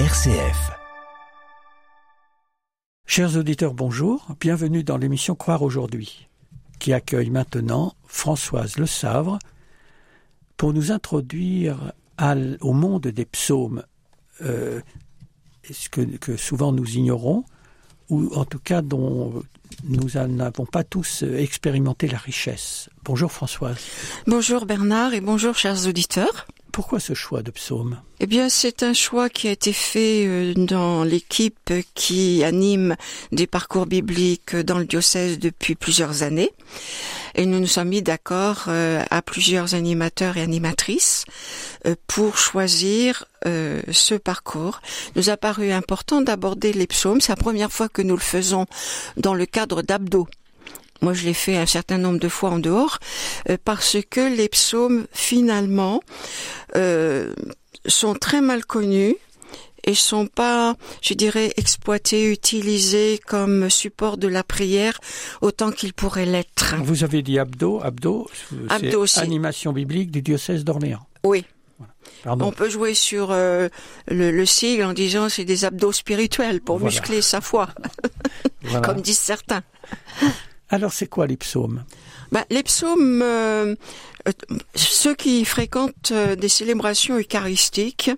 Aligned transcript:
RCF. 0.00 0.72
Chers 3.06 3.36
auditeurs, 3.36 3.74
bonjour. 3.74 4.26
Bienvenue 4.40 4.82
dans 4.82 4.96
l'émission 4.96 5.36
Croire 5.36 5.62
aujourd'hui, 5.62 6.26
qui 6.80 6.92
accueille 6.92 7.30
maintenant 7.30 7.94
Françoise 8.04 8.76
Le 8.76 8.86
Savre 8.86 9.38
pour 10.56 10.72
nous 10.72 10.90
introduire 10.90 11.92
au 12.60 12.72
monde 12.72 13.06
des 13.06 13.24
psaumes, 13.24 13.84
euh, 14.42 14.80
ce 15.70 15.88
que, 15.88 16.00
que 16.00 16.36
souvent 16.36 16.72
nous 16.72 16.96
ignorons, 16.96 17.44
ou 18.08 18.34
en 18.34 18.44
tout 18.44 18.58
cas 18.58 18.82
dont 18.82 19.44
nous 19.84 20.08
n'avons 20.26 20.66
pas 20.66 20.82
tous 20.82 21.22
euh, 21.22 21.36
expérimenté 21.38 22.08
la 22.08 22.18
richesse. 22.18 22.90
Bonjour 23.04 23.30
Françoise. 23.30 23.78
Bonjour 24.26 24.66
Bernard 24.66 25.14
et 25.14 25.20
bonjour 25.20 25.54
chers 25.54 25.86
auditeurs. 25.86 26.48
Pourquoi 26.74 26.98
ce 26.98 27.14
choix 27.14 27.44
de 27.44 27.52
psaume 27.52 28.00
Eh 28.18 28.26
bien, 28.26 28.48
c'est 28.48 28.82
un 28.82 28.94
choix 28.94 29.28
qui 29.28 29.46
a 29.46 29.52
été 29.52 29.72
fait 29.72 30.26
euh, 30.26 30.54
dans 30.56 31.04
l'équipe 31.04 31.72
qui 31.94 32.42
anime 32.42 32.96
des 33.30 33.46
parcours 33.46 33.86
bibliques 33.86 34.56
dans 34.56 34.80
le 34.80 34.84
diocèse 34.84 35.38
depuis 35.38 35.76
plusieurs 35.76 36.24
années. 36.24 36.50
Et 37.36 37.46
nous 37.46 37.60
nous 37.60 37.68
sommes 37.68 37.90
mis 37.90 38.02
d'accord 38.02 38.64
euh, 38.66 39.04
à 39.08 39.22
plusieurs 39.22 39.76
animateurs 39.76 40.36
et 40.36 40.42
animatrices 40.42 41.26
euh, 41.86 41.94
pour 42.08 42.38
choisir 42.38 43.26
ce 43.44 44.14
parcours. 44.14 44.80
Nous 45.16 45.28
a 45.28 45.36
paru 45.36 45.70
important 45.70 46.22
d'aborder 46.22 46.72
les 46.72 46.86
psaumes. 46.86 47.20
C'est 47.20 47.30
la 47.30 47.36
première 47.36 47.70
fois 47.70 47.90
que 47.90 48.00
nous 48.00 48.16
le 48.16 48.22
faisons 48.22 48.64
dans 49.18 49.34
le 49.34 49.44
cadre 49.44 49.82
d'Abdo. 49.82 50.26
Moi, 51.04 51.12
je 51.12 51.24
l'ai 51.26 51.34
fait 51.34 51.56
un 51.58 51.66
certain 51.66 51.98
nombre 51.98 52.18
de 52.18 52.28
fois 52.30 52.48
en 52.50 52.58
dehors, 52.58 52.98
euh, 53.50 53.58
parce 53.62 53.98
que 54.08 54.22
les 54.34 54.48
psaumes, 54.48 55.06
finalement, 55.12 56.00
euh, 56.76 57.34
sont 57.86 58.14
très 58.14 58.40
mal 58.40 58.64
connus 58.64 59.14
et 59.86 59.94
sont 59.94 60.26
pas, 60.26 60.76
je 61.02 61.12
dirais, 61.12 61.52
exploités, 61.58 62.30
utilisés 62.32 63.20
comme 63.26 63.68
support 63.68 64.16
de 64.16 64.28
la 64.28 64.42
prière 64.42 64.98
autant 65.42 65.70
qu'ils 65.72 65.92
pourraient 65.92 66.24
l'être. 66.24 66.74
Vous 66.82 67.04
avez 67.04 67.20
dit 67.20 67.38
Abdo, 67.38 67.80
Abdo, 67.82 68.26
Abdo, 68.70 69.04
c'est 69.06 69.20
animation 69.20 69.74
biblique 69.74 70.10
du 70.10 70.22
diocèse 70.22 70.64
d'Orléans. 70.64 71.06
Oui, 71.22 71.44
Pardon. 72.22 72.46
on 72.46 72.52
peut 72.52 72.70
jouer 72.70 72.94
sur 72.94 73.28
euh, 73.30 73.68
le, 74.08 74.30
le 74.30 74.46
sigle 74.46 74.84
en 74.84 74.94
disant 74.94 75.28
c'est 75.28 75.44
des 75.44 75.66
abdos 75.66 75.92
spirituels 75.92 76.62
pour 76.62 76.78
Voilà. 76.78 76.90
muscler 76.98 77.20
sa 77.20 77.42
foi, 77.42 77.68
Voilà. 78.62 78.80
comme 78.86 79.02
disent 79.02 79.18
certains. 79.18 79.62
Alors 80.74 80.92
c'est 80.92 81.06
quoi 81.06 81.28
les 81.28 81.36
psaumes? 81.36 81.84
Bah, 82.32 82.44
les 82.50 82.64
psaumes, 82.64 83.22
euh, 83.22 83.76
euh, 84.26 84.32
ceux 84.74 85.14
qui 85.14 85.44
fréquentent 85.44 86.10
euh, 86.10 86.34
des 86.34 86.48
célébrations 86.48 87.16
eucharistiques 87.16 88.10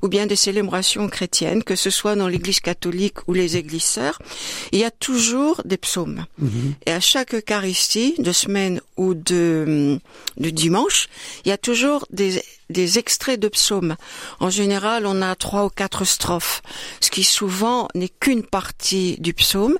ou 0.00 0.06
bien 0.06 0.28
des 0.28 0.36
célébrations 0.36 1.08
chrétiennes, 1.08 1.64
que 1.64 1.74
ce 1.74 1.90
soit 1.90 2.14
dans 2.14 2.28
l'Église 2.28 2.60
catholique 2.60 3.26
ou 3.26 3.32
les 3.32 3.56
églises 3.56 3.82
sœurs, 3.82 4.22
il 4.70 4.78
y 4.78 4.84
a 4.84 4.92
toujours 4.92 5.60
des 5.64 5.76
psaumes. 5.76 6.24
Mhm. 6.38 6.74
Et 6.86 6.92
à 6.92 7.00
chaque 7.00 7.34
Eucharistie, 7.34 8.14
de 8.18 8.30
semaine 8.30 8.80
ou 8.96 9.14
de, 9.14 9.98
de 10.36 10.50
dimanche, 10.50 11.08
il 11.44 11.48
y 11.48 11.52
a 11.52 11.58
toujours 11.58 12.06
des, 12.12 12.44
des 12.70 12.98
extraits 12.98 13.38
de 13.40 13.48
psaumes. 13.48 13.96
En 14.40 14.50
général, 14.50 15.06
on 15.06 15.22
a 15.22 15.34
trois 15.34 15.64
ou 15.66 15.68
quatre 15.68 16.04
strophes, 16.04 16.62
ce 17.00 17.10
qui 17.10 17.24
souvent 17.24 17.88
n'est 17.94 18.08
qu'une 18.08 18.42
partie 18.42 19.16
du 19.18 19.34
psaume, 19.34 19.78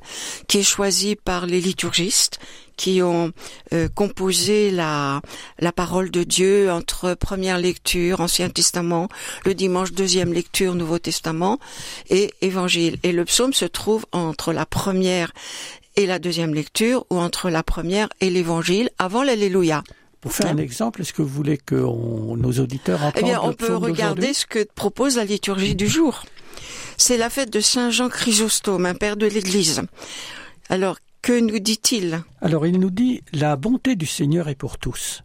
qui 0.48 0.58
est 0.58 0.62
choisie 0.62 1.16
par 1.16 1.46
les 1.46 1.60
liturgistes, 1.60 2.38
qui 2.76 3.02
ont 3.02 3.32
euh, 3.72 3.88
composé 3.94 4.70
la, 4.70 5.20
la 5.58 5.72
parole 5.72 6.10
de 6.10 6.24
Dieu 6.24 6.70
entre 6.70 7.14
première 7.14 7.58
lecture, 7.58 8.20
Ancien 8.20 8.50
Testament, 8.50 9.08
le 9.44 9.54
dimanche 9.54 9.92
deuxième 9.92 10.32
lecture, 10.32 10.74
Nouveau 10.74 10.98
Testament 10.98 11.58
et 12.10 12.32
Évangile. 12.40 12.98
Et 13.02 13.12
le 13.12 13.24
psaume 13.24 13.52
se 13.52 13.64
trouve 13.64 14.06
entre 14.12 14.52
la 14.52 14.66
première 14.66 15.32
et 15.96 16.06
la 16.06 16.18
deuxième 16.18 16.54
lecture 16.54 17.06
ou 17.10 17.18
entre 17.18 17.50
la 17.50 17.62
première 17.62 18.08
et 18.20 18.30
l'évangile 18.30 18.90
avant 18.98 19.22
l'Alléluia. 19.22 19.82
Pour 20.24 20.32
faire 20.32 20.50
un 20.50 20.56
exemple, 20.56 21.02
est-ce 21.02 21.12
que 21.12 21.22
vous 21.22 21.28
voulez 21.28 21.58
que 21.58 21.74
on- 21.76 22.36
nos 22.36 22.52
auditeurs 22.58 23.02
entendent 23.02 23.20
Eh 23.22 23.24
bien, 23.24 23.40
on 23.42 23.52
peut 23.52 23.76
regarder 23.76 24.32
ce 24.32 24.46
que 24.46 24.66
propose 24.74 25.16
la 25.18 25.24
liturgie 25.24 25.74
du 25.76 25.86
jour. 25.86 26.24
C'est 26.96 27.18
la 27.18 27.28
fête 27.30 27.52
de 27.52 27.60
Saint 27.60 27.90
Jean 27.90 28.08
Chrysostome, 28.08 28.86
un 28.86 28.94
père 28.94 29.16
de 29.18 29.26
l'Église. 29.26 29.82
Alors, 30.70 30.96
que 31.20 31.38
nous 31.38 31.58
dit-il? 31.58 32.22
Alors 32.40 32.66
il 32.66 32.80
nous 32.80 32.90
dit 32.90 33.22
La 33.32 33.56
bonté 33.56 33.96
du 33.96 34.06
Seigneur 34.06 34.48
est 34.48 34.54
pour 34.54 34.78
tous. 34.78 35.22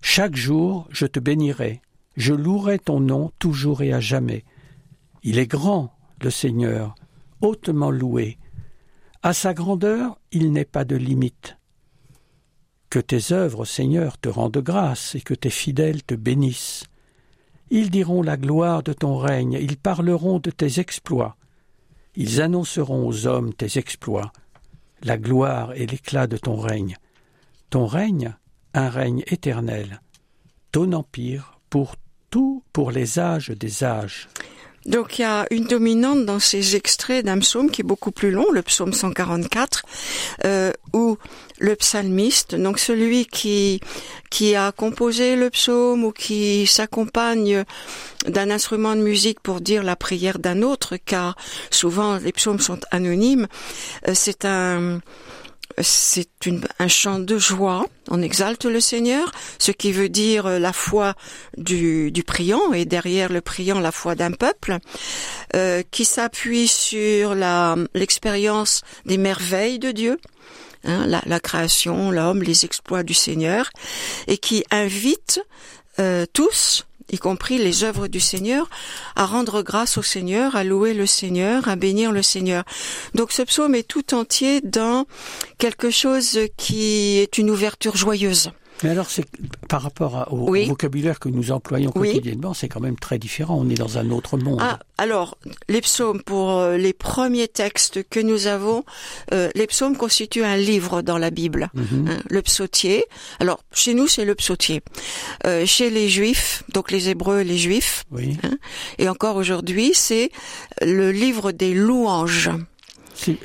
Chaque 0.00 0.34
jour, 0.36 0.88
je 0.90 1.06
te 1.06 1.20
bénirai, 1.20 1.80
je 2.16 2.34
louerai 2.34 2.78
ton 2.80 2.98
nom 3.00 3.30
toujours 3.38 3.82
et 3.82 3.92
à 3.92 4.00
jamais. 4.00 4.44
Il 5.22 5.38
est 5.38 5.46
grand, 5.46 5.94
le 6.20 6.30
Seigneur, 6.30 6.94
hautement 7.40 7.90
loué. 7.92 8.38
À 9.22 9.32
sa 9.34 9.54
grandeur, 9.54 10.18
il 10.32 10.50
n'est 10.52 10.64
pas 10.64 10.84
de 10.84 10.96
limite. 10.96 11.56
Que 12.92 12.98
tes 12.98 13.32
œuvres, 13.32 13.64
Seigneur, 13.64 14.18
te 14.18 14.28
rendent 14.28 14.58
grâce 14.58 15.14
et 15.14 15.22
que 15.22 15.32
tes 15.32 15.48
fidèles 15.48 16.02
te 16.02 16.14
bénissent. 16.14 16.84
Ils 17.70 17.88
diront 17.88 18.20
la 18.20 18.36
gloire 18.36 18.82
de 18.82 18.92
ton 18.92 19.16
règne, 19.16 19.56
ils 19.58 19.78
parleront 19.78 20.40
de 20.40 20.50
tes 20.50 20.78
exploits. 20.78 21.38
Ils 22.16 22.42
annonceront 22.42 23.08
aux 23.08 23.26
hommes 23.26 23.54
tes 23.54 23.78
exploits 23.78 24.30
la 25.02 25.16
gloire 25.16 25.72
et 25.72 25.86
l'éclat 25.86 26.26
de 26.26 26.36
ton 26.36 26.56
règne. 26.56 26.98
Ton 27.70 27.86
règne, 27.86 28.36
un 28.74 28.90
règne 28.90 29.22
éternel. 29.26 30.02
Ton 30.70 30.92
empire 30.92 31.60
pour 31.70 31.96
tout, 32.28 32.62
pour 32.74 32.90
les 32.90 33.18
âges 33.18 33.48
des 33.48 33.84
âges. 33.84 34.28
Donc, 34.86 35.18
il 35.18 35.22
y 35.22 35.24
a 35.24 35.46
une 35.50 35.64
dominante 35.64 36.24
dans 36.24 36.38
ces 36.38 36.76
extraits 36.76 37.24
d'un 37.24 37.38
psaume 37.38 37.70
qui 37.70 37.82
est 37.82 37.84
beaucoup 37.84 38.10
plus 38.10 38.30
long, 38.30 38.50
le 38.50 38.62
psaume 38.62 38.92
144, 38.92 39.82
euh, 40.44 40.72
où 40.92 41.18
le 41.58 41.76
psalmiste, 41.76 42.54
donc 42.56 42.78
celui 42.78 43.26
qui 43.26 43.80
qui 44.30 44.56
a 44.56 44.72
composé 44.72 45.36
le 45.36 45.50
psaume 45.50 46.04
ou 46.04 46.10
qui 46.10 46.66
s'accompagne 46.66 47.64
d'un 48.26 48.50
instrument 48.50 48.96
de 48.96 49.00
musique 49.02 49.40
pour 49.40 49.60
dire 49.60 49.82
la 49.82 49.94
prière 49.94 50.38
d'un 50.38 50.62
autre, 50.62 50.96
car 50.96 51.36
souvent 51.70 52.16
les 52.16 52.32
psaumes 52.32 52.58
sont 52.58 52.80
anonymes, 52.90 53.46
euh, 54.08 54.12
c'est 54.14 54.44
un 54.44 55.00
c'est 55.78 56.28
un 56.78 56.88
chant 56.88 57.18
de 57.18 57.38
joie. 57.38 57.86
On 58.10 58.20
exalte 58.22 58.64
le 58.64 58.80
Seigneur, 58.80 59.30
ce 59.58 59.72
qui 59.72 59.92
veut 59.92 60.08
dire 60.08 60.46
euh, 60.46 60.58
la 60.58 60.72
foi 60.72 61.14
du, 61.56 62.10
du 62.10 62.22
priant 62.22 62.72
et 62.72 62.84
derrière 62.84 63.32
le 63.32 63.40
priant 63.40 63.80
la 63.80 63.92
foi 63.92 64.14
d'un 64.14 64.32
peuple, 64.32 64.78
euh, 65.54 65.82
qui 65.90 66.04
s'appuie 66.04 66.68
sur 66.68 67.34
l'expérience 67.94 68.82
des 69.06 69.18
merveilles 69.18 69.78
de 69.78 69.92
Dieu. 69.92 70.18
hein, 70.84 71.06
la, 71.06 71.22
la 71.26 71.40
création, 71.40 72.10
l'homme, 72.10 72.42
les 72.42 72.64
exploits 72.64 73.02
du 73.02 73.14
Seigneur, 73.14 73.70
et 74.26 74.38
qui 74.38 74.64
invite 74.70 75.40
euh, 75.98 76.26
tous, 76.32 76.86
y 77.10 77.18
compris 77.18 77.58
les 77.58 77.84
œuvres 77.84 78.08
du 78.08 78.20
Seigneur, 78.20 78.68
à 79.16 79.26
rendre 79.26 79.62
grâce 79.62 79.98
au 79.98 80.02
Seigneur, 80.02 80.56
à 80.56 80.64
louer 80.64 80.94
le 80.94 81.06
Seigneur, 81.06 81.68
à 81.68 81.76
bénir 81.76 82.12
le 82.12 82.22
Seigneur. 82.22 82.64
Donc 83.14 83.32
ce 83.32 83.42
psaume 83.42 83.74
est 83.74 83.88
tout 83.88 84.14
entier 84.14 84.60
dans 84.60 85.06
quelque 85.58 85.90
chose 85.90 86.38
qui 86.56 87.18
est 87.18 87.38
une 87.38 87.50
ouverture 87.50 87.96
joyeuse. 87.96 88.50
Mais 88.82 88.90
alors, 88.90 89.08
c'est 89.10 89.24
par 89.68 89.82
rapport 89.82 90.16
à- 90.16 90.32
au, 90.32 90.50
Oui. 90.50 90.66
vocabulaire 90.66 91.20
que 91.20 91.28
nous 91.28 91.52
employons 91.52 91.92
Oui. 91.94 92.08
quotidiennement, 92.08 92.52
c'est 92.52 92.68
quand 92.68 92.80
même 92.80 92.96
très 92.98 93.18
différent. 93.18 93.56
On 93.60 93.68
est 93.70 93.74
dans 93.74 93.96
un 93.98 94.10
autre 94.10 94.36
monde. 94.36 94.58
Ah, 94.60 94.80
alors, 94.98 95.38
les 95.68 95.80
psaumes, 95.80 96.20
pour 96.22 96.50
euh, 96.58 96.76
les 96.76 96.92
premiers 96.92 97.46
textes 97.48 98.02
que 98.08 98.18
nous 98.18 98.48
avons, 98.48 98.84
euh, 99.32 99.50
les 99.54 99.66
psaumes 99.68 99.96
constituent 99.96 100.42
un 100.44 100.56
livre 100.56 101.00
dans 101.02 101.18
la 101.18 101.30
Bible. 101.30 101.70
Mhm. 101.74 102.08
hein, 102.08 102.18
le 102.28 102.42
psautier. 102.42 103.04
Alors, 103.38 103.60
chez 103.72 103.94
nous, 103.94 104.08
c'est 104.08 104.24
le 104.24 104.34
psautier. 104.34 104.82
Euh, 105.46 105.64
chez 105.64 105.88
les 105.90 106.08
juifs, 106.08 106.64
donc 106.72 106.90
les 106.90 107.08
hébreux 107.08 107.40
et 107.40 107.44
les 107.44 107.58
juifs, 107.58 108.04
Oui. 108.10 108.36
et 108.98 109.08
encore 109.08 109.36
aujourd'hui, 109.36 109.92
c'est 109.94 110.30
le 110.80 111.12
livre 111.12 111.52
des 111.52 111.72
louanges. 111.74 112.50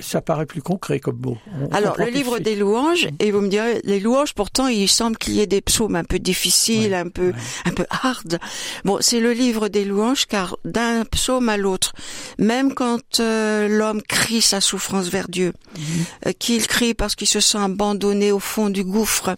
Ça 0.01 0.21
paraît 0.21 0.45
plus 0.45 0.61
concret 0.61 0.99
comme 0.99 1.19
mot. 1.19 1.37
On 1.61 1.73
Alors, 1.73 1.95
le 1.97 2.05
livre 2.07 2.39
des 2.39 2.55
louanges, 2.55 3.07
et 3.19 3.31
vous 3.31 3.41
me 3.41 3.47
direz, 3.49 3.81
les 3.83 3.99
louanges, 3.99 4.33
pourtant, 4.33 4.67
il 4.67 4.87
semble 4.87 5.17
qu'il 5.17 5.35
y 5.35 5.41
ait 5.41 5.47
des 5.47 5.61
psaumes 5.61 5.95
un 5.95 6.03
peu 6.03 6.19
difficiles, 6.19 6.91
Ouais, 6.91 6.95
un 6.97 7.09
peu, 7.09 7.27
ouais. 7.27 7.33
un 7.65 7.71
peu 7.71 7.85
hard. 7.89 8.39
Bon, 8.85 8.97
c'est 9.01 9.19
le 9.19 9.33
livre 9.33 9.67
des 9.67 9.85
louanges, 9.85 10.25
car 10.25 10.57
d'un 10.65 11.05
psaume 11.05 11.49
à 11.49 11.57
l'autre, 11.57 11.93
même 12.37 12.73
quand 12.73 13.19
euh, 13.19 13.67
l'homme 13.67 14.01
crie 14.01 14.41
sa 14.41 14.61
souffrance 14.61 15.07
vers 15.09 15.27
Dieu, 15.29 15.53
Mhm. 15.77 15.83
euh, 16.27 16.31
qu'il 16.37 16.65
crie 16.67 16.93
parce 16.93 17.15
qu'il 17.15 17.27
se 17.27 17.39
sent 17.39 17.57
abandonné 17.59 18.31
au 18.31 18.39
fond 18.39 18.69
du 18.69 18.83
gouffre, 18.83 19.35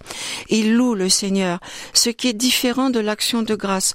il 0.50 0.75
loue 0.75 0.95
le 0.95 1.09
Seigneur. 1.09 1.59
Ce 1.94 2.09
qui 2.09 2.27
est 2.30 2.33
différent 2.33 2.89
de 2.89 3.00
l'action 3.00 3.42
de 3.44 3.56
grâce. 3.56 3.94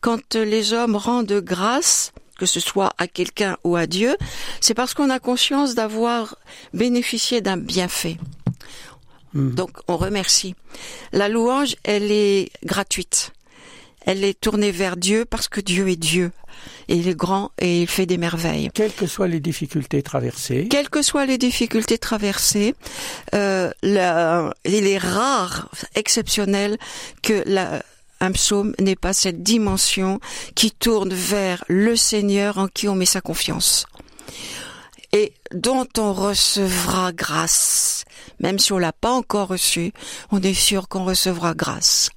Quand 0.00 0.34
les 0.34 0.72
hommes 0.72 0.96
rendent 0.96 1.40
grâce, 1.40 2.12
que 2.38 2.46
ce 2.46 2.60
soit 2.60 2.92
à 2.98 3.06
quelqu'un 3.06 3.56
ou 3.64 3.76
à 3.76 3.86
Dieu, 3.86 4.16
c'est 4.60 4.74
parce 4.74 4.94
qu'on 4.94 5.10
a 5.10 5.18
conscience 5.18 5.74
d'avoir 5.74 6.36
bénéficié 6.72 7.40
d'un 7.40 7.56
bienfait. 7.56 8.18
Mhm. 9.34 9.54
Donc 9.54 9.70
on 9.88 9.96
remercie. 9.96 10.54
La 11.12 11.28
louange, 11.28 11.76
elle 11.84 12.10
est 12.10 12.50
gratuite. 12.64 13.32
elle 14.06 14.22
est 14.22 14.38
tournée 14.38 14.70
vers 14.70 14.96
Dieu 14.98 15.24
parce 15.24 15.48
que 15.48 15.62
Dieu 15.62 15.88
est 15.88 15.96
Dieu. 15.96 16.30
Et 16.88 16.96
il 16.96 17.08
est 17.08 17.14
grand 17.14 17.50
et 17.58 17.82
il 17.82 17.88
fait 17.88 18.06
des 18.06 18.18
merveilles. 18.18 18.70
Quelles 18.74 18.92
que 18.92 19.06
soient 19.06 19.28
les 19.28 19.40
difficultés 19.40 20.02
traversées. 20.02 20.68
Quelles 20.68 20.90
que 20.90 21.02
soient 21.02 21.26
les 21.26 21.38
difficultés 21.38 21.98
traversées, 21.98 22.74
euh, 23.34 23.70
la, 23.82 24.52
il 24.64 24.86
est 24.86 24.98
rare, 24.98 25.70
exceptionnel, 25.94 26.76
que 27.22 27.42
la, 27.46 27.82
un 28.24 28.32
psaume 28.32 28.74
n'ait 28.80 28.96
pas 28.96 29.12
cette 29.12 29.42
dimension 29.42 30.18
qui 30.54 30.70
tourne 30.70 31.12
vers 31.12 31.64
le 31.68 31.94
Seigneur 31.94 32.58
en 32.58 32.68
qui 32.68 32.88
on 32.88 32.94
met 32.94 33.06
sa 33.06 33.20
confiance 33.20 33.86
et 35.12 35.32
dont 35.54 35.86
on 35.96 36.12
recevra 36.12 37.12
grâce. 37.12 38.04
Même 38.40 38.58
si 38.58 38.72
on 38.72 38.78
l'a 38.78 38.92
pas 38.92 39.12
encore 39.12 39.48
reçu, 39.48 39.92
on 40.32 40.42
est 40.42 40.54
sûr 40.54 40.88
qu'on 40.88 41.04
recevra 41.04 41.54
grâce. 41.54 42.10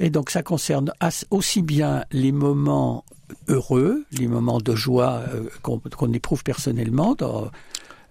Et 0.00 0.10
donc 0.10 0.30
ça 0.30 0.42
concerne 0.42 0.92
aussi 1.30 1.62
bien 1.62 2.04
les 2.10 2.32
moments 2.32 3.04
heureux, 3.46 4.04
les 4.10 4.26
moments 4.26 4.58
de 4.58 4.74
joie 4.74 5.22
euh, 5.28 5.48
qu'on 5.62 6.12
éprouve 6.12 6.42
personnellement 6.42 7.16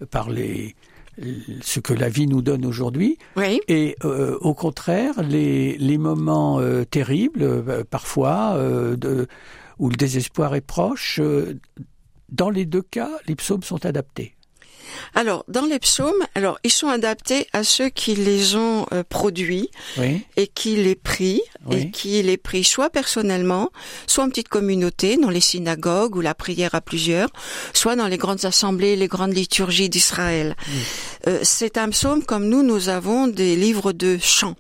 par 0.10 0.30
les, 0.30 0.76
ce 1.62 1.80
que 1.80 1.94
la 1.94 2.10
vie 2.10 2.28
nous 2.28 2.42
donne 2.42 2.66
aujourd'hui, 2.66 3.18
oui. 3.36 3.60
et 3.68 3.96
euh, 4.04 4.38
au 4.42 4.54
contraire 4.54 5.22
les, 5.22 5.78
les 5.78 5.98
moments 5.98 6.60
euh, 6.60 6.84
terribles, 6.86 7.44
euh, 7.44 7.84
parfois, 7.84 8.54
euh, 8.56 8.96
de, 8.96 9.28
où 9.80 9.90
le 9.90 9.96
désespoir 9.96 10.56
est 10.56 10.62
proche. 10.62 11.20
Euh, 11.22 11.60
dans 12.30 12.50
les 12.50 12.66
deux 12.66 12.82
cas, 12.82 13.12
les 13.28 13.36
psaumes 13.36 13.64
sont 13.64 13.86
adaptés. 13.86 14.36
Alors, 15.16 15.44
dans 15.48 15.66
les 15.66 15.80
psaumes, 15.80 16.24
alors 16.36 16.60
ils 16.64 16.72
sont 16.72 16.88
adaptés 16.88 17.48
à 17.54 17.64
ceux 17.64 17.90
qui 17.90 18.16
les 18.16 18.56
ont 18.56 18.86
euh, 18.94 19.04
produits 19.08 19.70
Oui, 19.98 20.22
et 20.38 20.48
qui 20.48 20.76
les 20.76 20.96
prient 20.96 21.42
Oui. 21.66 21.78
et 21.78 21.92
qui 21.92 22.22
les 22.24 22.38
prient 22.38 22.64
soit 22.64 22.90
personnellement, 22.90 23.70
soit 24.08 24.24
en 24.24 24.30
petite 24.30 24.50
communauté, 24.50 25.18
dans 25.18 25.30
les 25.30 25.42
synagogues 25.42 26.16
ou 26.16 26.22
la 26.22 26.34
prière 26.36 26.76
à 26.76 26.82
plusieurs, 26.82 27.30
soit 27.74 27.96
dans 27.96 28.08
les 28.08 28.18
grandes 28.18 28.46
assemblées, 28.46 28.96
les 28.96 29.08
grandes 29.08 29.34
liturgies 29.34 29.90
d'Israël. 29.90 30.56
Euh, 31.28 31.40
c'est 31.44 31.78
un 31.78 31.90
psaume 31.90 32.24
comme 32.24 32.48
nous, 32.48 32.64
nous 32.64 32.90
avons 32.90 33.28
des 33.28 33.56
livres 33.56 33.92
de 33.94 34.18
chants. 34.22 34.56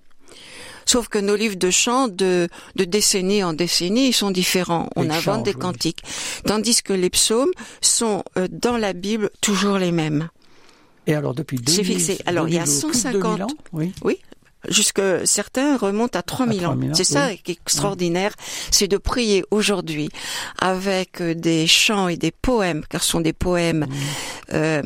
Sauf 0.91 1.07
que 1.07 1.19
nos 1.19 1.38
livres 1.38 1.55
de 1.67 1.69
chants, 1.71 2.07
de, 2.09 2.49
de 2.75 2.83
décennie 2.83 3.43
en 3.43 3.53
décennie, 3.53 4.07
ils 4.09 4.13
sont 4.23 4.31
différents. 4.31 4.89
On 4.97 5.03
Ils 5.03 5.11
invente 5.11 5.23
changent, 5.23 5.43
des 5.43 5.53
oui. 5.55 5.59
cantiques. 5.67 6.01
Tandis 6.45 6.81
que 6.83 6.93
les 7.03 7.09
psaumes 7.09 7.51
sont 7.81 8.23
euh, 8.38 8.47
dans 8.51 8.77
la 8.77 8.91
Bible 8.93 9.29
toujours 9.39 9.77
les 9.77 9.93
mêmes. 9.93 10.29
Et 11.07 11.13
alors 11.15 11.33
depuis 11.33 11.59
C'est 11.65 11.81
2000, 11.83 11.85
fixé. 11.99 12.17
Alors, 12.25 12.47
il 12.49 12.55
y 12.55 12.59
a 12.59 12.65
2000 12.65 12.77
ou 12.77 12.81
plus 12.89 12.91
de 12.91 12.97
150. 13.03 13.38
2000 13.39 13.43
ans, 13.43 13.47
oui. 13.73 13.93
Oui. 14.03 14.17
Jusque 14.69 15.01
certains 15.25 15.75
remontent 15.77 16.19
à 16.19 16.21
3000 16.21 16.59
À 16.65 16.67
ans. 16.67 16.71
3000 16.73 16.91
ans, 16.91 16.93
C'est 16.93 17.03
ça 17.03 17.29
qui 17.35 17.51
est 17.51 17.59
extraordinaire, 17.65 18.33
c'est 18.69 18.88
de 18.88 18.97
prier 18.97 19.43
aujourd'hui 19.49 20.09
avec 20.59 21.19
euh, 21.21 21.33
des 21.33 21.65
chants 21.67 22.09
et 22.09 22.17
des 22.17 22.29
poèmes, 22.31 22.83
car 22.89 23.01
ce 23.01 23.09
sont 23.11 23.21
des 23.21 23.33
poèmes 23.33 23.85
Mmh. 23.88 24.53
euh, 24.53 24.81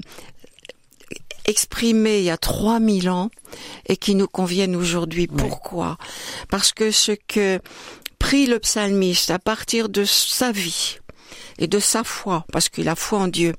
exprimés 1.45 2.19
il 2.19 2.25
y 2.25 2.29
a 2.29 2.37
3000 2.37 3.09
ans 3.09 3.29
et 3.87 3.97
qui 3.97 4.15
nous 4.15 4.27
conviennent 4.27 4.75
aujourd'hui. 4.75 5.27
Oui. 5.31 5.37
Pourquoi? 5.37 5.97
Parce 6.49 6.71
que 6.71 6.91
ce 6.91 7.13
que 7.27 7.59
prie 8.19 8.47
le 8.47 8.59
psalmiste 8.59 9.31
à 9.31 9.39
partir 9.39 9.89
de 9.89 10.03
sa 10.03 10.51
vie 10.51 10.97
et 11.57 11.67
de 11.67 11.79
sa 11.79 12.03
foi, 12.03 12.45
parce 12.51 12.69
qu'il 12.69 12.89
a 12.89 12.95
foi 12.95 13.19
en 13.19 13.27
Dieu, 13.27 13.53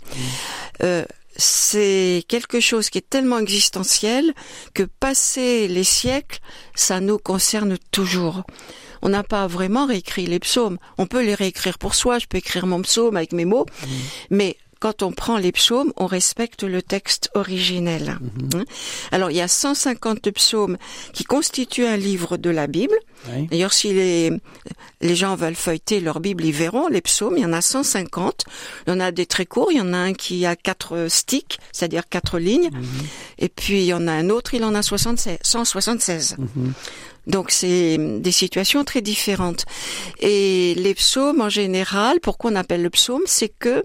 euh, 0.82 1.04
c'est 1.36 2.24
quelque 2.28 2.60
chose 2.60 2.90
qui 2.90 2.98
est 2.98 3.08
tellement 3.08 3.38
existentiel 3.38 4.32
que 4.74 4.82
passé 4.82 5.68
les 5.68 5.84
siècles, 5.84 6.40
ça 6.74 7.00
nous 7.00 7.18
concerne 7.18 7.76
toujours. 7.90 8.42
On 9.02 9.10
n'a 9.10 9.22
pas 9.22 9.46
vraiment 9.46 9.86
réécrit 9.86 10.26
les 10.26 10.40
psaumes. 10.40 10.78
On 10.98 11.06
peut 11.06 11.22
les 11.22 11.34
réécrire 11.34 11.78
pour 11.78 11.94
soi, 11.94 12.18
je 12.18 12.26
peux 12.26 12.38
écrire 12.38 12.66
mon 12.66 12.80
psaume 12.82 13.16
avec 13.16 13.32
mes 13.32 13.44
mots, 13.44 13.66
mais 14.30 14.56
quand 14.86 15.02
on 15.02 15.10
prend 15.10 15.36
les 15.36 15.50
psaumes, 15.50 15.92
on 15.96 16.06
respecte 16.06 16.62
le 16.62 16.80
texte 16.80 17.28
originel. 17.34 18.20
Hein 18.54 18.64
Alors 19.10 19.32
il 19.32 19.36
y 19.36 19.40
a 19.40 19.48
150 19.48 20.30
psaumes 20.30 20.76
qui 21.12 21.24
constituent 21.24 21.86
un 21.86 21.96
livre 21.96 22.36
de 22.36 22.50
la 22.50 22.68
Bible. 22.68 22.94
oui. 23.28 23.48
D'ailleurs, 23.50 23.72
si 23.72 23.92
les, 23.92 24.30
les 25.00 25.16
gens 25.16 25.34
veulent 25.34 25.56
feuilleter 25.56 25.98
leur 25.98 26.20
Bible, 26.20 26.44
ils 26.44 26.52
verront 26.52 26.86
les 26.86 27.00
psaumes. 27.00 27.36
Il 27.36 27.42
y 27.42 27.44
en 27.44 27.52
a 27.52 27.62
150. 27.62 28.44
Il 28.86 28.90
y 28.90 28.92
en 28.92 29.00
a 29.00 29.10
des 29.10 29.26
très 29.26 29.44
courts. 29.44 29.72
Il 29.72 29.78
y 29.78 29.80
en 29.80 29.92
a 29.92 29.96
un 29.96 30.12
qui 30.12 30.46
a 30.46 30.54
quatre 30.54 31.08
sticks, 31.08 31.58
c'est-à-dire 31.72 32.08
quatre 32.08 32.38
lignes. 32.38 32.70
Et 33.38 33.48
puis, 33.48 33.80
il 33.80 33.86
y 33.86 33.94
en 33.94 34.06
a 34.06 34.12
un 34.12 34.30
autre, 34.30 34.54
il 34.54 34.62
en 34.62 34.74
a 34.76 34.82
76, 34.82 35.38
176. 35.42 36.36
Mhm. 36.38 36.72
Donc, 37.26 37.50
c'est 37.50 37.98
des 37.98 38.30
situations 38.30 38.84
très 38.84 39.00
différentes. 39.00 39.64
Et 40.20 40.74
les 40.76 40.94
psaumes, 40.94 41.40
en 41.40 41.48
général, 41.48 42.20
pourquoi 42.20 42.52
on 42.52 42.54
appelle 42.54 42.82
le 42.82 42.90
psaume, 42.90 43.22
c'est 43.26 43.48
que 43.48 43.84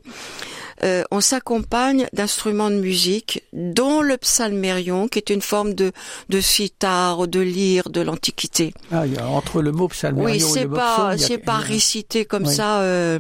euh, 0.84 1.04
on 1.12 1.22
s'accompagne 1.22 2.08
d'instruments 2.14 2.70
de 2.72 2.76
musique, 2.76 3.44
dont 3.54 4.02
le 4.02 4.18
psalmérion, 4.18 5.08
qui 5.08 5.20
est 5.20 5.30
une 5.30 5.42
forme 5.42 5.74
de, 5.74 5.92
de 6.30 6.42
sitar 6.42 7.20
ou 7.20 7.28
de 7.28 7.40
lyre 7.40 7.90
de 7.90 8.02
l'Antiquité. 8.02 8.74
Ah, 8.92 9.06
il 9.06 9.14
y 9.14 9.18
a, 9.18 9.28
entre 9.28 9.62
le 9.62 9.72
mot 9.72 9.88
psalmérion 9.90 10.26
Oui, 10.32 10.58
et 10.60 10.64
le 10.64 10.70
mot 10.70 10.76
pas, 10.76 10.94
psaume, 10.96 11.08
a- 11.10 11.18
c'est 11.18 11.38
pas 11.38 11.58
récité 11.58 12.26
comme 12.26 12.48
Oui. 12.48 12.56
ça. 12.56 12.82
euh, 12.82 13.20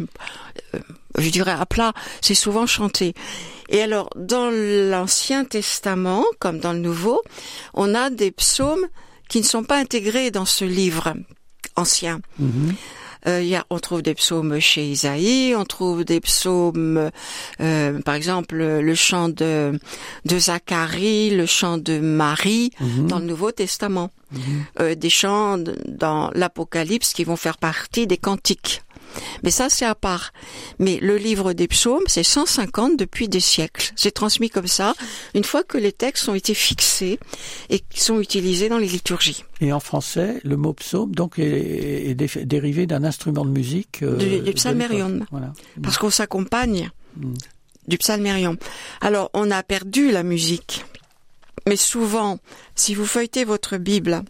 euh, 0.75 0.79
je 1.17 1.29
dirais 1.29 1.51
à 1.57 1.65
plat. 1.65 1.93
C'est 2.21 2.33
souvent 2.35 2.65
chanté. 2.65 3.13
Et 3.69 3.81
alors, 3.81 4.09
dans 4.15 4.49
l'Ancien 4.51 5.45
Testament, 5.45 6.23
comme 6.39 6.59
dans 6.59 6.73
le 6.73 6.79
Nouveau, 6.79 7.21
on 7.73 7.93
a 7.95 8.09
des 8.09 8.31
psaumes 8.31 8.85
qui 9.29 9.39
ne 9.39 9.45
sont 9.45 9.63
pas 9.63 9.77
intégrés 9.77 10.31
dans 10.31 10.45
ce 10.45 10.65
livre 10.65 11.13
ancien. 11.75 12.19
Mhm. 12.39 12.73
Euh, 13.27 13.41
il 13.41 13.47
y 13.49 13.55
a, 13.55 13.65
on 13.69 13.79
trouve 13.79 14.01
des 14.01 14.13
psaumes 14.15 14.59
chez 14.59 14.83
Isaïe, 14.85 15.53
on 15.55 15.63
trouve 15.65 16.03
des 16.03 16.19
psaumes, 16.19 17.11
euh, 17.59 18.01
par 18.01 18.15
exemple 18.15 18.55
le 18.55 18.95
chant 18.95 19.29
de, 19.29 19.79
de 20.25 20.39
Zacharie, 20.39 21.29
le 21.29 21.45
chant 21.45 21.77
de 21.77 21.99
Marie 21.99 22.71
Mhm. 22.79 23.07
dans 23.07 23.19
le 23.19 23.25
Nouveau 23.25 23.51
Testament, 23.51 24.09
Mhm. 24.31 24.39
euh, 24.79 24.95
des 24.95 25.09
chants 25.09 25.57
dans 25.87 26.31
l'Apocalypse 26.33 27.13
qui 27.13 27.23
vont 27.23 27.35
faire 27.35 27.57
partie 27.57 28.07
des 28.07 28.17
cantiques. 28.17 28.81
Mais 29.43 29.51
ça, 29.51 29.69
c'est 29.69 29.85
à 29.85 29.95
part. 29.95 30.31
Mais 30.79 30.97
le 31.01 31.17
livre 31.17 31.53
des 31.53 31.67
psaumes, 31.67 32.03
c'est 32.07 32.23
150 32.23 32.97
depuis 32.97 33.27
des 33.29 33.39
siècles. 33.39 33.91
C'est 33.95 34.11
transmis 34.11 34.49
comme 34.49 34.67
ça, 34.67 34.93
une 35.35 35.43
fois 35.43 35.63
que 35.63 35.77
les 35.77 35.91
textes 35.91 36.27
ont 36.29 36.35
été 36.35 36.53
fixés 36.53 37.19
et 37.69 37.79
qui 37.79 38.01
sont 38.01 38.19
utilisés 38.19 38.69
dans 38.69 38.77
les 38.77 38.87
liturgies. 38.87 39.43
Et 39.61 39.71
en 39.73 39.79
français, 39.79 40.39
le 40.43 40.57
mot 40.57 40.73
psaume 40.73 41.13
donc 41.13 41.39
est, 41.39 42.09
est 42.09 42.15
dé- 42.15 42.45
dérivé 42.45 42.87
d'un 42.87 43.03
instrument 43.03 43.45
de 43.45 43.51
musique 43.51 44.01
euh, 44.03 44.15
Du- 44.17 44.25
du 44.25 44.31
l'époque. 44.31 45.27
Voilà. 45.31 45.53
Parce 45.83 45.97
qu'on 45.97 46.09
s'accompagne 46.09 46.89
Mm. 47.17 47.33
du 47.87 47.97
psalmérion. 47.97 48.55
Alors, 49.01 49.29
on 49.33 49.51
a 49.51 49.63
perdu 49.63 50.11
la 50.11 50.23
musique. 50.23 50.85
Mais 51.67 51.75
souvent, 51.75 52.39
si 52.73 52.95
vous 52.95 53.05
feuilletez 53.05 53.43
votre 53.43 53.77
Bible, 53.77 54.23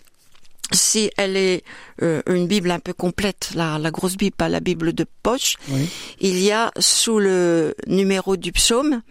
si 0.72 1.10
elle 1.18 1.36
est 1.38 1.64
euh, 2.02 2.22
une 2.28 2.48
Bible 2.48 2.72
un 2.72 2.80
peu 2.80 2.94
complète, 2.94 3.52
la, 3.56 3.78
la 3.78 3.92
grosse 3.92 4.16
Bible, 4.18 4.36
pas 4.36 4.50
la 4.50 4.60
Bible 4.60 4.94
de 4.94 5.06
poche, 5.24 5.56
Oui. 5.70 5.88
il 6.20 6.40
y 6.42 6.52
a 6.52 6.72
sous 6.80 7.20
le 7.20 7.76
numéro 7.88 8.38
du 8.38 8.52
psaume, 8.52 9.02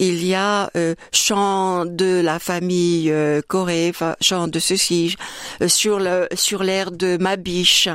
il 0.00 0.24
y 0.24 0.34
a 0.34 0.70
euh, 0.76 0.94
chant 1.12 1.84
de 1.84 2.20
la 2.20 2.38
famille 2.38 3.10
euh, 3.10 3.40
Corée, 3.46 3.88
enfin, 3.90 4.14
chant 4.20 4.48
de 4.48 4.58
ceci, 4.58 5.16
euh, 5.60 5.68
sur 5.68 5.98
le 5.98 6.28
sur 6.34 6.62
l'air 6.62 6.90
de 6.92 7.16
ma 7.20 7.36
biche. 7.36 7.88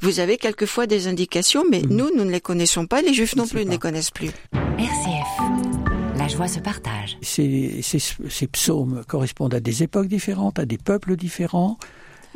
Vous 0.00 0.20
avez 0.20 0.36
quelquefois 0.36 0.86
des 0.86 1.08
indications, 1.08 1.64
mais 1.70 1.82
nous, 1.82 2.10
nous 2.16 2.24
ne 2.24 2.30
les 2.30 2.40
connaissons 2.40 2.86
pas, 2.86 3.02
les 3.02 3.12
Juifs 3.14 3.36
non 3.36 3.44
ne 3.44 3.48
plus 3.48 3.64
ne 3.64 3.70
les 3.70 3.78
connaissent 3.78 4.10
plus. 4.12 4.30
RCF. 4.78 6.16
La 6.16 6.28
joie 6.28 6.48
se 6.48 6.60
partage. 6.60 7.16
Ces, 7.22 7.80
ces, 7.82 7.98
ces 7.98 8.46
psaumes 8.46 9.02
correspondent 9.08 9.54
à 9.54 9.60
des 9.60 9.82
époques 9.82 10.06
différentes, 10.08 10.58
à 10.58 10.66
des 10.66 10.78
peuples 10.78 11.16
différents. 11.16 11.78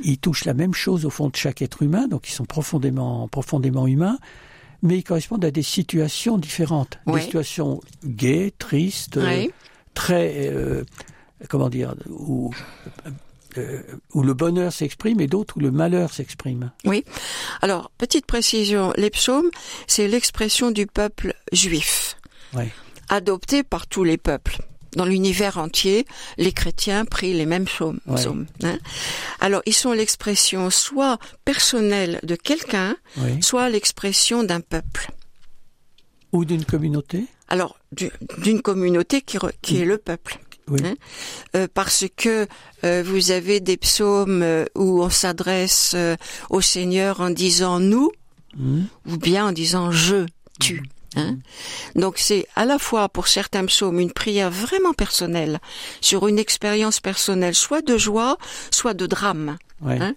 Ils 0.03 0.19
touchent 0.19 0.45
la 0.45 0.55
même 0.55 0.75
chose 0.75 1.05
au 1.05 1.11
fond 1.11 1.29
de 1.29 1.37
chaque 1.37 1.63
être 1.63 1.83
humain, 1.83 2.09
donc 2.09 2.29
ils 2.29 2.33
sont 2.33 2.45
profondément, 2.45 3.29
profondément 3.29 3.87
humains, 3.87 4.19
mais 4.83 4.99
ils 4.99 5.05
correspondent 5.05 5.45
à 5.45 5.51
des 5.51 5.63
situations 5.63 6.37
différentes. 6.39 6.99
Des 7.07 7.21
situations 7.21 7.81
gaies, 8.05 8.53
tristes, 8.59 9.17
euh, 9.17 9.47
très, 9.95 10.49
euh, 10.51 10.85
comment 11.49 11.69
dire, 11.69 11.95
où, 12.09 12.53
euh, 13.57 13.83
où 14.15 14.23
le 14.23 14.35
bonheur 14.35 14.73
s'exprime 14.73 15.21
et 15.21 15.27
d'autres 15.29 15.57
où 15.57 15.61
le 15.61 15.71
malheur 15.71 16.13
s'exprime. 16.13 16.73
Oui. 16.85 17.05
Alors, 17.63 17.91
petite 17.99 18.27
précision, 18.27 18.93
les 18.97 19.11
psaumes, 19.11 19.51
c'est 19.87 20.09
l'expression 20.09 20.71
du 20.73 20.87
peuple 20.87 21.35
juif, 21.53 22.17
Oui. 22.55 22.65
adoptée 23.09 23.63
par 23.63 23.87
tous 23.87 24.03
les 24.05 24.19
peuples. 24.19 24.59
Dans 24.97 25.05
l'univers 25.05 25.59
entier, 25.59 26.07
les 26.39 26.53
chrétiens 26.53 27.05
prient 27.05 27.35
les 27.35 27.47
mêmes 27.47 27.65
psaumes. 27.65 28.01
Ouais. 28.07 28.15
psaumes, 28.17 28.47
hein. 28.63 28.79
Alors, 29.41 29.63
ils 29.67 29.75
sont 29.75 29.93
l'expression 29.93 30.71
soit 30.71 31.19
personnelle 31.45 32.21
de 32.23 32.37
quelqu'un, 32.37 32.97
Oui. 33.19 33.43
soit 33.43 33.69
l'expression 33.69 34.43
d'un 34.45 34.61
peuple. 34.61 35.11
Ou 36.33 36.45
d'une 36.45 36.65
communauté. 36.65 37.27
Alors, 37.49 37.77
du- 37.93 38.11
d'une 38.39 38.63
communauté 38.63 39.21
qui, 39.23 39.37
re- 39.39 39.53
qui 39.63 39.81
est 39.81 39.85
le 39.85 39.99
peuple. 39.99 40.39
Oui. 40.69 40.81
Hein, 40.83 40.95
euh, 41.57 41.69
parce 41.73 42.07
que 42.17 42.47
euh, 42.85 43.03
vous 43.05 43.31
avez 43.33 43.61
des 43.61 43.77
psaumes 43.77 44.43
euh, 44.43 44.65
où 44.75 45.03
on 45.03 45.11
s'adresse 45.11 45.95
au 46.51 46.61
Seigneur 46.63 47.21
en 47.21 47.31
disant 47.31 47.81
nous 47.81 48.11
Mhm. 48.57 48.87
ou 49.09 49.17
bien 49.19 49.49
en 49.49 49.53
disant 49.53 49.91
je, 49.91 50.25
tu. 50.61 50.83
Hein 51.17 51.39
Donc 51.95 52.19
c'est 52.19 52.47
à 52.57 52.65
la 52.65 52.79
fois 52.79 53.09
pour 53.09 53.29
certains 53.29 53.65
psaumes 53.67 54.01
une 54.01 54.13
prière 54.13 54.51
vraiment 54.51 54.95
personnelle 54.95 55.61
sur 56.01 56.27
une 56.29 56.39
expérience 56.39 57.01
personnelle, 57.01 57.55
soit 57.55 57.83
de 57.83 57.97
joie, 57.99 58.37
soit 58.71 58.95
de 58.95 59.07
drame. 59.07 59.57
Ouais. 59.81 59.99
Hein 60.01 60.15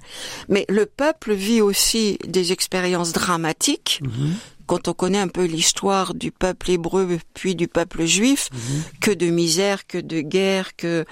Mais 0.50 0.66
le 0.70 0.86
peuple 0.86 1.34
vit 1.34 1.62
aussi 1.62 2.18
des 2.26 2.52
expériences 2.52 3.12
dramatiques. 3.14 4.00
Mhm. 4.04 4.36
Quand 4.66 4.90
on 4.90 4.94
connaît 4.94 5.20
un 5.20 5.30
peu 5.30 5.46
l'histoire 5.46 6.14
du 6.14 6.30
peuple 6.32 6.72
hébreu 6.72 7.20
puis 7.34 7.56
du 7.56 7.70
peuple 7.70 8.06
juif, 8.06 8.50
Mhm. 8.52 8.84
que 9.00 9.12
de 9.12 9.28
misère, 9.28 9.88
que 9.88 9.98
de 9.98 10.20
guerre, 10.20 10.76
que 10.76 11.06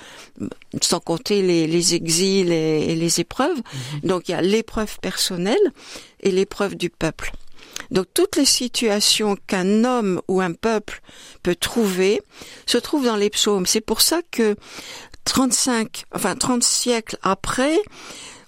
sans 0.82 1.00
compter 1.00 1.42
les, 1.42 1.66
les 1.66 1.96
exils 1.96 2.52
et, 2.52 2.92
et 2.92 2.96
les 2.96 3.20
épreuves. 3.22 3.62
Donc 4.04 4.28
il 4.28 4.32
y 4.32 4.36
a 4.36 4.42
l'épreuve 4.42 5.00
personnelle 5.00 5.72
et 6.22 6.32
l'épreuve 6.32 6.76
du 6.76 6.90
peuple. 6.90 7.32
Donc 7.92 8.08
toutes 8.14 8.36
les 8.36 8.46
situations 8.46 9.38
qu'un 9.48 9.84
homme 9.84 10.22
ou 10.28 10.42
un 10.42 10.54
peuple 10.54 11.02
peut 11.44 11.56
trouver 11.56 12.22
se 12.66 12.78
trouvent 12.78 13.06
dans 13.06 13.16
les 13.16 13.30
psaumes. 13.30 13.66
C'est 13.66 13.82
pour 13.82 14.02
ça 14.02 14.22
que 14.32 14.56
35, 15.26 16.06
enfin 16.14 16.36
30 16.36 16.64
siècles 16.64 17.18
après, 17.22 17.78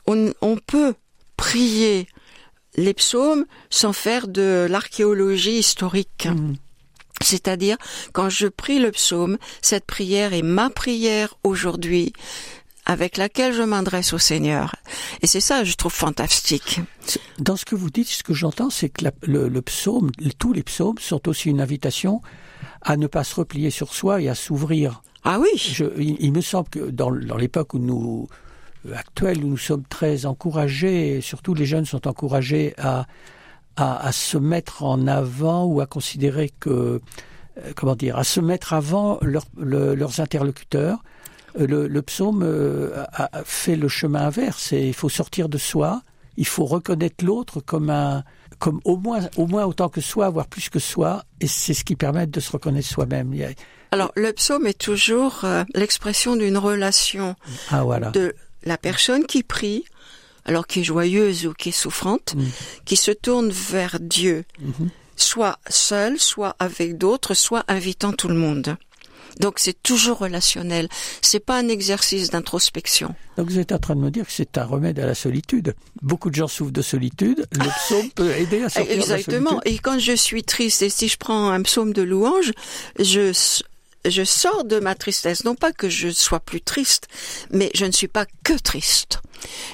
on, 0.06 0.32
on 0.42 0.58
peut 0.58 0.94
prier 1.36 2.08
les 2.76 2.94
psaumes 2.94 3.46
sans 3.70 3.94
faire 3.94 4.28
de 4.28 4.68
l'archéologie 4.70 5.58
historique. 5.58 6.28
Mhm. 6.28 6.56
C'est-à-dire, 7.22 7.78
quand 8.14 8.30
je 8.30 8.48
prie 8.48 8.78
le 8.78 8.92
psaume, 8.92 9.38
cette 9.62 9.86
prière 9.86 10.34
est 10.34 10.44
ma 10.44 10.70
prière 10.70 11.34
aujourd'hui, 11.44 12.14
avec 12.90 13.18
laquelle 13.18 13.54
je 13.54 13.62
m'adresse 13.64 14.14
au 14.14 14.18
Seigneur. 14.18 14.76
Et 15.22 15.28
c'est 15.28 15.42
ça, 15.42 15.64
je 15.66 15.76
trouve 15.76 15.92
fantastique. 15.94 16.80
Dans 17.38 17.58
ce 17.58 17.66
que 17.66 17.76
vous 17.76 17.90
dites, 17.90 18.08
ce 18.08 18.24
que 18.24 18.34
j'entends, 18.34 18.70
c'est 18.70 18.88
que 18.90 19.04
la- 19.04 19.12
le, 19.24 19.50
le 19.50 19.62
psaume, 19.62 20.10
tous 20.40 20.54
les 20.54 20.64
psaumes 20.64 20.98
sont 21.00 21.28
aussi 21.28 21.50
une 21.50 21.60
invitation 21.62 22.22
à 22.82 22.96
ne 22.96 23.06
pas 23.08 23.26
se 23.26 23.36
replier 23.36 23.70
sur 23.72 23.94
soi 23.94 24.22
et 24.22 24.30
à 24.30 24.36
s'ouvrir. 24.36 25.02
Ah 25.26 25.38
oui, 25.40 25.50
Je, 25.58 25.84
il, 25.98 26.16
il 26.22 26.32
me 26.32 26.40
semble 26.42 26.70
que 26.70 26.80
dans, 26.90 27.12
dans 27.12 27.36
l'époque 27.36 27.74
où 27.74 27.80
nous 27.80 28.28
euh, 28.88 28.96
actuelle, 28.96 29.44
où 29.44 29.48
nous 29.50 29.58
sommes 29.58 29.84
très 29.84 30.26
encouragés, 30.26 31.18
et 31.18 31.22
surtout 31.22 31.54
les 31.54 31.66
jeunes 31.66 31.86
sont 31.86 32.08
encouragés 32.08 32.74
à, 32.78 33.06
à, 33.76 34.08
à 34.08 34.12
se 34.14 34.38
mettre 34.38 34.84
en 34.84 35.08
avant 35.08 35.66
ou 35.66 35.82
à 35.82 35.88
considérer 35.88 36.54
que, 36.62 36.70
euh, 36.70 37.00
comment 37.76 37.96
dire, 37.98 38.18
à 38.18 38.24
se 38.24 38.40
mettre 38.40 38.72
avant 38.72 39.18
leur- 39.22 39.44
le- 39.58 39.94
leurs 39.94 40.22
interlocuteurs. 40.22 41.00
Euh, 41.60 41.68
Le, 41.68 41.88
le 41.88 42.02
psaume 42.02 42.44
euh, 42.44 43.04
a, 43.14 43.40
a 43.40 43.44
fait 43.44 43.76
le 43.76 43.88
chemin 43.88 44.22
inverse. 44.28 44.74
Et 44.74 44.88
il 44.88 44.94
faut 44.94 45.10
sortir 45.10 45.50
de 45.50 45.58
soi. 45.58 46.02
Il 46.38 46.46
faut 46.46 46.66
reconnaître 46.66 47.26
l'autre 47.26 47.62
comme 47.62 47.90
un, 47.90 48.24
comme 48.60 48.80
au 48.86 48.98
moins, 48.98 49.22
au 49.38 49.48
moins 49.48 49.66
autant 49.66 49.90
que 49.90 50.02
soi, 50.02 50.30
voire 50.30 50.48
plus 50.48 50.70
que 50.70 50.80
soi. 50.80 51.24
Et 51.42 51.48
c'est 51.48 51.74
ce 51.74 51.84
qui 51.84 51.96
permet 51.96 52.28
de 52.28 52.40
se 52.40 52.52
reconnaître 52.52 52.88
soi-même. 52.88 53.34
Alors 53.92 54.12
le 54.16 54.34
psaume 54.34 54.68
est 54.68 54.78
toujours 54.78 55.42
euh, 55.46 55.64
l'expression 55.74 56.36
d'une 56.36 56.58
relation 56.58 57.36
Ah 57.72 57.84
voilà. 57.84 58.12
de 58.12 58.36
la 58.64 58.78
personne 58.78 59.26
qui 59.26 59.42
prie, 59.44 59.86
alors 60.46 60.68
qui 60.68 60.82
est 60.82 60.84
joyeuse 60.84 61.48
ou 61.48 61.54
qui 61.54 61.70
est 61.70 61.72
souffrante, 61.72 62.36
Mm. 62.36 62.44
qui 62.86 62.96
se 62.98 63.12
tourne 63.12 63.50
vers 63.50 63.98
Dieu, 64.00 64.44
Mhm. 64.60 64.90
soit 65.16 65.58
seul, 65.70 66.20
soit 66.20 66.56
avec 66.60 66.98
d'autres, 66.98 67.34
soit 67.34 67.64
invitant 67.68 68.12
tout 68.14 68.28
le 68.28 68.36
monde. 68.36 68.76
Donc 69.40 69.60
c'est 69.60 69.82
toujours 69.84 70.20
relationnel. 70.20 70.88
C'est 71.22 71.40
pas 71.40 71.58
un 71.58 71.68
exercice 71.68 72.30
d'introspection. 72.30 73.14
Donc 73.38 73.50
vous 73.50 73.60
êtes 73.60 73.72
en 73.72 73.78
train 73.78 73.96
de 73.96 74.02
me 74.02 74.10
dire 74.10 74.26
que 74.26 74.32
c'est 74.32 74.58
un 74.58 74.66
remède 74.66 75.00
à 75.00 75.06
la 75.06 75.16
solitude. 75.16 75.76
Beaucoup 76.02 76.30
de 76.30 76.36
gens 76.36 76.48
souffrent 76.48 76.72
de 76.72 76.82
solitude. 76.82 77.46
Le 77.52 77.86
psaume 77.86 78.10
peut 78.12 78.32
aider 78.32 78.64
à 78.64 78.70
sortir 78.70 78.94
Exactement. 78.94 79.38
de 79.38 79.44
la 79.46 79.50
solitude. 79.50 79.74
Et 79.74 79.80
quand 79.80 80.00
je 80.00 80.16
suis 80.16 80.44
triste, 80.44 80.82
et 80.82 80.90
si 80.90 81.08
je 81.08 81.18
prends 81.18 81.50
un 81.50 81.62
psaume 81.62 81.94
de 81.94 82.02
louange, 82.02 82.52
je 83.00 83.32
je 84.06 84.24
sors 84.24 84.64
de 84.64 84.80
ma 84.80 84.96
tristesse. 84.96 85.44
Non 85.44 85.56
pas 85.56 85.72
que 85.72 85.90
je 85.90 86.10
sois 86.10 86.40
plus 86.40 86.62
triste, 86.62 87.08
mais 87.52 87.70
je 87.74 87.86
ne 87.86 87.92
suis 87.92 88.08
pas 88.08 88.26
que 88.44 88.54
triste. 88.54 89.20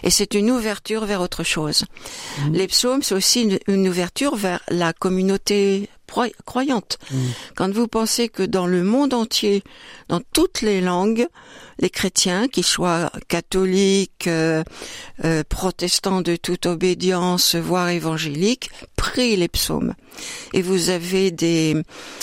Et 0.03 0.09
c'est 0.09 0.33
une 0.33 0.51
ouverture 0.51 1.05
vers 1.05 1.21
autre 1.21 1.43
chose. 1.43 1.85
Mhm. 2.39 2.53
Les 2.53 2.67
psaumes, 2.67 3.03
c'est 3.03 3.15
aussi 3.15 3.43
une, 3.43 3.59
une 3.67 3.87
ouverture 3.87 4.35
vers 4.35 4.61
la 4.69 4.93
communauté 4.93 5.89
croyante. 6.45 6.97
Mhm. 7.11 7.19
Quand 7.55 7.73
vous 7.73 7.87
pensez 7.87 8.29
que 8.29 8.43
dans 8.43 8.67
le 8.67 8.83
monde 8.83 9.13
entier, 9.13 9.63
dans 10.09 10.21
toutes 10.33 10.61
les 10.61 10.81
langues, 10.81 11.27
les 11.79 11.89
chrétiens, 11.89 12.47
qu'ils 12.47 12.65
soient 12.65 13.11
catholiques, 13.27 14.27
euh, 14.27 14.63
euh, 15.23 15.43
protestants 15.47 16.21
de 16.21 16.35
toute 16.35 16.65
obédience, 16.65 17.55
voire 17.55 17.89
évangéliques, 17.89 18.69
prient 18.95 19.35
les 19.35 19.47
psaumes. 19.47 19.95
Et 20.53 20.61
vous 20.61 20.89
avez 20.89 21.31
des, 21.31 21.75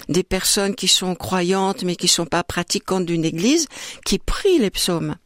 des 0.08 0.22
personnes 0.22 0.74
qui 0.74 0.88
sont 0.88 1.14
croyantes 1.14 1.82
mais 1.82 1.96
qui 1.96 2.08
sont 2.08 2.26
pas 2.26 2.44
pratiquantes 2.44 3.06
d'une 3.06 3.24
église, 3.24 3.66
qui 4.04 4.18
prient 4.18 4.58
les 4.58 4.70
psaumes. 4.70 5.16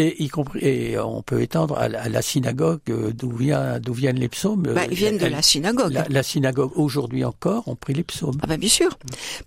Et 0.00 0.22
y 0.22 0.28
compris, 0.28 0.60
et 0.64 0.98
on 0.98 1.22
peut 1.22 1.42
étendre 1.42 1.76
à 1.76 1.88
la, 1.88 2.02
à 2.02 2.08
la 2.08 2.22
synagogue 2.22 2.80
euh, 2.88 3.10
d'où 3.12 3.30
vient, 3.32 3.80
d'où 3.80 3.92
viennent 3.92 4.18
les 4.20 4.28
psaumes. 4.28 4.62
Bah, 4.62 4.82
ils 4.88 4.96
viennent 4.96 5.18
de 5.18 5.26
la 5.26 5.42
synagogue. 5.42 5.92
La, 5.92 6.06
la 6.08 6.22
synagogue 6.22 6.70
aujourd'hui 6.76 7.24
encore, 7.24 7.64
on 7.66 7.74
prie 7.74 7.94
les 7.94 8.04
psaumes. 8.04 8.38
Ah 8.42 8.46
ben 8.46 8.58
bien 8.58 8.68
sûr. 8.68 8.96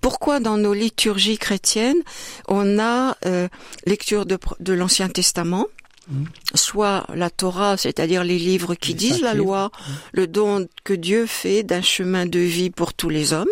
Pourquoi 0.02 0.40
dans 0.42 0.58
nos 0.58 0.74
liturgies 0.74 1.38
chrétiennes, 1.38 2.02
on 2.50 2.80
a 2.80 3.16
euh, 3.26 3.48
lecture 3.86 4.26
de, 4.26 4.38
de 4.60 4.74
l'Ancien 4.74 5.08
Testament, 5.10 5.68
Mhm. 6.10 6.26
soit 6.56 7.06
la 7.14 7.30
Torah, 7.30 7.78
c'est-à-dire 7.78 8.24
les 8.24 8.40
livres 8.40 8.74
qui 8.74 8.90
Les 8.94 8.98
disent 8.98 9.22
la 9.22 9.36
loi, 9.36 9.72
le 10.14 10.26
don 10.26 10.68
que 10.84 10.94
Dieu 10.96 11.28
fait 11.28 11.62
d'un 11.62 11.84
chemin 11.84 12.26
de 12.26 12.40
vie 12.40 12.72
pour 12.72 12.94
tous 12.96 13.08
les 13.10 13.34
hommes, 13.34 13.48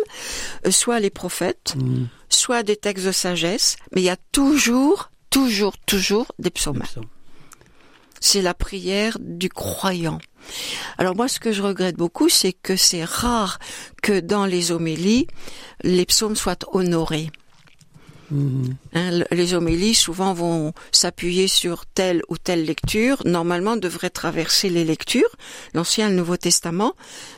euh, 0.66 0.72
soit 0.72 0.98
les 0.98 1.10
prophètes, 1.10 1.74
Mhm. 1.76 2.08
soit 2.28 2.64
des 2.64 2.76
textes 2.76 3.06
de 3.06 3.12
sagesse, 3.12 3.76
mais 3.92 4.02
il 4.02 4.04
y 4.04 4.10
a 4.10 4.16
toujours, 4.32 5.10
toujours, 5.30 5.76
toujours 5.78 6.26
des 6.38 6.50
psaumes. 6.50 6.80
psaumes. 6.80 7.06
C'est 8.20 8.42
la 8.42 8.52
prière 8.52 9.16
du 9.20 9.48
croyant. 9.48 10.18
Alors 10.98 11.16
moi, 11.16 11.26
ce 11.28 11.40
que 11.40 11.52
je 11.52 11.62
regrette 11.62 11.96
beaucoup, 11.96 12.28
c'est 12.28 12.52
que 12.52 12.76
c'est 12.76 13.04
rare 13.04 13.58
que 14.02 14.20
dans 14.20 14.44
les 14.44 14.72
homélies, 14.72 15.26
les 15.82 16.04
psaumes 16.04 16.36
soient 16.36 16.58
honorés. 16.72 17.30
Mhm. 18.30 18.76
Hein, 18.94 19.10
le- 19.10 19.26
les 19.32 19.54
homélies 19.54 19.94
souvent 19.94 20.34
vont 20.34 20.72
s'appuyer 20.92 21.48
sur 21.48 21.84
telle 21.86 22.22
ou 22.28 22.36
telle 22.38 22.64
lecture. 22.64 23.22
Normalement, 23.24 23.76
devraient 23.76 24.10
traverser 24.10 24.68
les 24.68 24.84
lectures, 24.84 25.34
l'Ancien 25.74 26.06
et 26.06 26.10
le 26.10 26.16
Nouveau 26.16 26.36
Testament. 26.36 26.92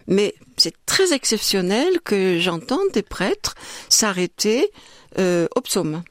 Mais 0.07 0.35
c'est 0.57 0.75
très 0.85 1.13
exceptionnel 1.15 2.01
que 2.05 2.39
j'entende 2.41 2.91
des 2.93 3.03
prêtres 3.03 3.55
s'arrêter 3.89 4.71
euh, 5.19 5.47
au 5.57 5.61
psaume. 5.61 6.03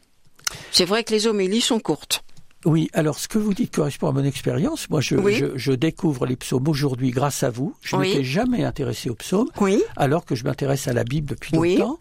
C'est 0.71 0.85
vrai 0.85 1.03
que 1.03 1.13
les 1.13 1.27
homélies 1.27 1.61
sont 1.61 1.79
courtes. 1.79 2.23
Oui, 2.65 2.89
alors 2.93 3.17
ce 3.17 3.27
que 3.27 3.39
vous 3.39 3.53
dites 3.55 3.73
correspond 3.75 4.09
à 4.09 4.11
mon 4.11 4.23
expérience. 4.23 4.87
Moi, 4.89 5.01
je, 5.01 5.15
Oui. 5.15 5.35
je, 5.35 5.45
je 5.55 5.71
découvre 5.71 6.25
les 6.27 6.35
psaumes 6.35 6.67
aujourd'hui 6.67 7.09
grâce 7.09 7.41
à 7.43 7.49
vous. 7.49 7.75
Je 7.81 7.95
Oui. 7.95 8.09
n'étais 8.09 8.23
jamais 8.23 8.63
intéressé 8.63 9.09
aux 9.09 9.15
psaumes, 9.15 9.49
Oui. 9.59 9.81
alors 9.95 10.25
que 10.25 10.35
je 10.35 10.43
m'intéresse 10.43 10.87
à 10.87 10.93
la 10.93 11.03
Bible 11.03 11.27
depuis 11.29 11.55
longtemps. 11.55 11.97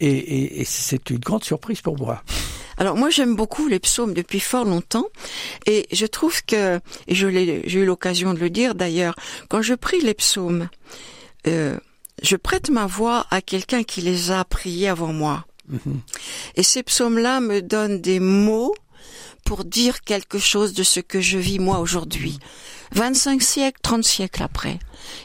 Et, 0.00 0.08
et, 0.10 0.60
et 0.60 0.64
c'est 0.64 1.08
une 1.10 1.20
grande 1.20 1.44
surprise 1.44 1.80
pour 1.80 1.96
moi. 1.96 2.22
Alors 2.76 2.96
moi 2.96 3.08
j'aime 3.08 3.36
beaucoup 3.36 3.68
les 3.68 3.78
psaumes 3.78 4.12
depuis 4.14 4.40
fort 4.40 4.64
longtemps 4.64 5.06
et 5.64 5.86
je 5.92 6.06
trouve 6.06 6.44
que 6.44 6.80
et 7.06 7.14
je 7.14 7.28
l'ai 7.28 7.62
j'ai 7.68 7.78
eu 7.78 7.84
l'occasion 7.86 8.34
de 8.34 8.40
le 8.40 8.50
dire 8.50 8.74
d'ailleurs 8.74 9.14
quand 9.48 9.62
je 9.62 9.74
prie 9.74 10.00
les 10.00 10.12
psaumes 10.14 10.68
euh, 11.46 11.78
je 12.20 12.34
prête 12.34 12.70
ma 12.70 12.86
voix 12.86 13.26
à 13.30 13.40
quelqu'un 13.40 13.84
qui 13.84 14.00
les 14.00 14.32
a 14.32 14.44
priés 14.44 14.88
avant 14.88 15.12
moi 15.12 15.44
Mhm. 15.68 16.00
et 16.56 16.62
ces 16.62 16.82
psaumes-là 16.82 17.40
me 17.40 17.62
donnent 17.62 18.00
des 18.00 18.20
mots 18.20 18.74
pour 19.44 19.64
dire 19.64 20.02
quelque 20.02 20.38
chose 20.38 20.74
de 20.74 20.82
ce 20.82 21.00
que 21.00 21.20
je 21.20 21.38
vis 21.38 21.58
moi 21.58 21.78
aujourd'hui 21.78 22.38
25 22.92 23.42
siècles 23.42 23.80
30 23.82 24.04
siècles 24.04 24.42
après 24.42 24.78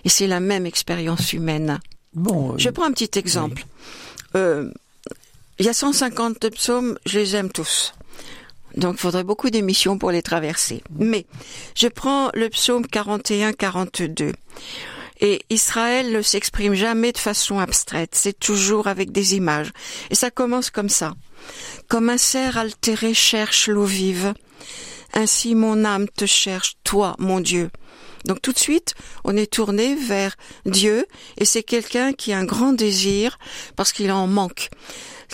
et 0.05 0.10
c'est 0.10 0.27
la 0.27 0.39
même 0.39 0.65
expérience 0.65 1.34
humaine 1.34 1.79
Bon, 2.13 2.53
euh, 2.53 2.58
je 2.58 2.69
prends 2.69 2.86
un 2.86 2.91
petit 2.91 3.17
exemple. 3.19 3.65
Euh, 4.36 4.72
il 5.60 5.65
y 5.65 5.69
a 5.69 5.74
150 5.74 6.50
psaumes, 6.50 6.98
je 7.05 7.19
les 7.19 7.36
aime 7.36 7.51
tous. 7.51 7.93
Donc 8.75 8.96
il 8.96 9.00
faudrait 9.00 9.24
beaucoup 9.24 9.50
d'émissions 9.50 9.98
pour 9.98 10.12
les 10.12 10.22
traverser. 10.22 10.84
Mais 10.98 11.25
je 11.75 11.88
prends 11.88 12.29
le 12.34 12.50
psaume 12.50 12.86
41-42. 12.86 14.34
Et 15.20 15.42
Israël 15.50 16.12
ne 16.12 16.22
s'exprime 16.22 16.74
jamais 16.74 17.12
de 17.12 17.18
façon 17.18 17.60
abstraite, 17.60 18.12
c'est 18.14 18.38
toujours 18.38 18.88
avec 18.88 19.12
des 19.12 19.36
images. 19.36 19.72
Et 20.10 20.16
ça 20.16 20.32
commence 20.32 20.70
comme 20.70 20.90
ça. 20.90 21.14
Comme 21.88 22.10
un 22.10 22.18
cerf 22.18 22.58
altéré 22.58 23.14
cherche 23.14 23.68
l'eau 23.68 23.86
vive, 23.86 24.34
ainsi 25.14 25.56
mon 25.56 25.84
âme 25.86 26.08
te 26.08 26.26
cherche, 26.26 26.78
toi, 26.84 27.16
mon 27.20 27.40
Dieu. 27.40 27.70
Donc 28.26 28.42
tout 28.42 28.52
de 28.52 28.60
suite, 28.60 28.96
on 29.24 29.36
est 29.38 29.52
tourné 29.52 29.96
vers 29.96 30.36
Dieu 30.66 31.06
et 31.38 31.46
c'est 31.46 31.64
quelqu'un 31.64 32.14
qui 32.14 32.34
a 32.34 32.38
un 32.38 32.46
grand 32.46 32.74
désir 32.74 33.40
parce 33.76 33.92
qu'il 33.92 34.12
en 34.12 34.28
manque. 34.28 34.70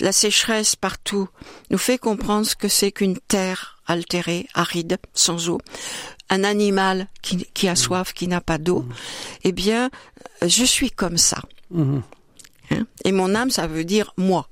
La 0.01 0.12
sécheresse 0.12 0.75
partout 0.75 1.30
nous 1.70 1.77
fait 1.77 1.98
comprendre 1.98 2.46
ce 2.46 2.56
que 2.56 2.68
c'est 2.68 2.92
qu'une 2.92 3.18
terre 3.18 3.77
altérée, 3.88 4.48
aride, 4.54 4.98
sans 5.13 5.50
eau. 5.50 5.60
Un 6.29 6.44
animal 6.44 7.08
qui, 7.22 7.67
a 7.67 7.74
mmh. 7.74 7.75
soif, 7.75 8.13
qui 8.13 8.27
n'a 8.27 8.41
pas 8.41 8.58
d'eau. 8.58 8.82
Mmh. 8.82 8.94
Eh 9.44 9.51
bien, 9.51 9.89
je 10.41 10.63
suis 10.63 10.91
comme 10.91 11.17
ça. 11.17 11.41
Mmh. 11.72 12.00
Hein? 12.72 12.88
et 13.03 13.12
mon 13.12 13.36
âme, 13.36 13.51
ça 13.51 13.67
veut 13.67 13.84
dire 13.84 14.13
moi. 14.17 14.50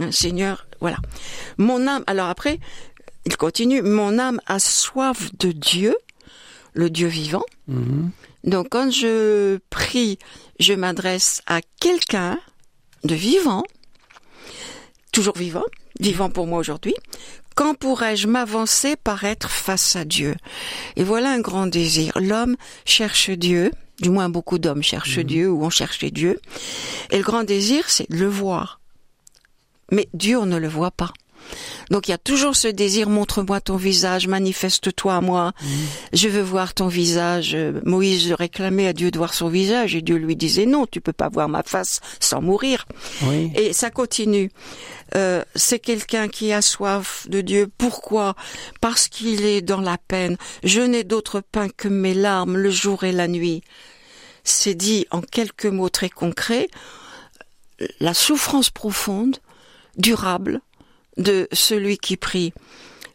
Hein, 0.00 0.12
Seigneur, 0.12 0.66
voilà. 0.80 0.98
Mon 1.56 1.86
âme, 1.86 2.04
alors 2.06 2.28
après, 2.28 2.60
il 3.24 3.36
continue, 3.36 3.82
mon 3.82 4.18
âme 4.18 4.40
a 4.46 4.58
soif 4.58 5.30
de 5.38 5.52
Dieu, 5.52 5.96
le 6.74 6.90
Dieu 6.90 7.08
vivant. 7.08 7.44
Mhm. 7.66 8.10
Donc 8.44 8.68
quand 8.70 8.90
je 8.90 9.58
prie, 9.70 10.18
je 10.60 10.72
m'adresse 10.72 11.42
à 11.46 11.60
quelqu'un 11.80 12.38
de 13.04 13.14
vivant, 13.14 13.64
toujours 15.12 15.36
vivant, 15.36 15.64
vivant 16.00 16.30
pour 16.30 16.46
moi 16.46 16.58
aujourd'hui. 16.58 16.94
Quand 17.58 17.74
pourrais-je 17.74 18.28
m'avancer 18.28 18.94
par 18.94 19.24
être 19.24 19.50
face 19.50 19.96
à 19.96 20.04
Dieu? 20.04 20.36
Et 20.94 21.02
voilà 21.02 21.32
un 21.32 21.40
grand 21.40 21.66
désir. 21.66 22.12
L'homme 22.14 22.56
cherche 22.84 23.30
Dieu, 23.30 23.72
du 24.00 24.10
moins 24.10 24.28
beaucoup 24.28 24.58
d'hommes 24.58 24.84
cherchent 24.84 25.18
mhm. 25.18 25.24
Dieu 25.24 25.50
ou 25.50 25.64
ont 25.64 25.68
cherché 25.68 26.12
Dieu. 26.12 26.38
Et 27.10 27.16
le 27.16 27.24
grand 27.24 27.42
désir, 27.42 27.90
c'est 27.90 28.08
de 28.12 28.16
le 28.16 28.28
voir. 28.28 28.78
Mais 29.90 30.08
Dieu, 30.14 30.38
on 30.38 30.46
ne 30.46 30.56
le 30.56 30.68
voit 30.68 30.92
pas. 30.92 31.12
Donc 31.90 32.08
il 32.08 32.10
y 32.10 32.14
a 32.14 32.18
toujours 32.18 32.56
ce 32.56 32.68
désir, 32.68 33.08
montre-moi 33.08 33.60
ton 33.60 33.76
visage, 33.76 34.28
manifeste-toi 34.28 35.16
à 35.16 35.20
moi, 35.20 35.52
mhm. 35.62 35.68
je 36.12 36.28
veux 36.28 36.42
voir 36.42 36.74
ton 36.74 36.88
visage. 36.88 37.56
Moïse 37.84 38.32
réclamait 38.32 38.88
à 38.88 38.92
Dieu 38.92 39.10
de 39.10 39.18
voir 39.18 39.34
son 39.34 39.48
visage 39.48 39.94
et 39.94 40.02
Dieu 40.02 40.16
lui 40.16 40.36
disait 40.36 40.66
non, 40.66 40.86
tu 40.86 41.00
peux 41.00 41.12
pas 41.12 41.28
voir 41.28 41.48
ma 41.48 41.62
face 41.62 42.00
sans 42.20 42.40
mourir. 42.40 42.86
Et 43.54 43.72
ça 43.72 43.90
continue. 43.90 44.50
Euh, 45.14 45.42
c'est 45.54 45.78
quelqu'un 45.78 46.28
qui 46.28 46.52
a 46.52 46.62
soif 46.62 47.26
de 47.28 47.40
Dieu. 47.40 47.70
Pourquoi? 47.78 48.34
Parce 48.80 49.08
qu'il 49.08 49.44
est 49.44 49.62
dans 49.62 49.80
la 49.80 49.98
peine. 49.98 50.36
Je 50.64 50.80
n'ai 50.80 51.04
d'autre 51.04 51.40
pain 51.40 51.68
que 51.68 51.88
mes 51.88 52.14
larmes 52.14 52.56
le 52.56 52.70
jour 52.70 53.04
et 53.04 53.12
la 53.12 53.28
nuit. 53.28 53.62
C'est 54.44 54.74
dit 54.74 55.06
en 55.10 55.20
quelques 55.20 55.66
mots 55.66 55.88
très 55.88 56.10
concrets. 56.10 56.68
La 58.00 58.14
souffrance 58.14 58.70
profonde, 58.70 59.38
durable, 59.96 60.60
de 61.18 61.48
celui 61.52 61.98
qui 61.98 62.16
prie. 62.16 62.52